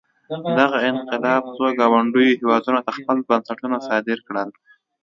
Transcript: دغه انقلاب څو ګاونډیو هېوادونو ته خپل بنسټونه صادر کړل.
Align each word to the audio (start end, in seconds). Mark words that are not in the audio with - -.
دغه 0.59 0.77
انقلاب 0.91 1.43
څو 1.55 1.65
ګاونډیو 1.79 2.37
هېوادونو 2.39 2.79
ته 2.85 2.91
خپل 2.97 3.17
بنسټونه 3.29 3.77
صادر 3.87 4.19
کړل. 4.27 4.49